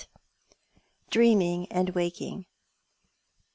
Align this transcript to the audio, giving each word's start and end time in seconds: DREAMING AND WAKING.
DREAMING 1.11 1.67
AND 1.69 1.91
WAKING. 1.91 2.47